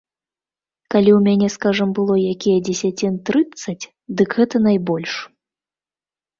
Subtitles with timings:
[0.95, 3.79] Калі ў мяне, скажам, было якія дзесяцін трыццаць,
[4.17, 5.13] дык гэта найбольш.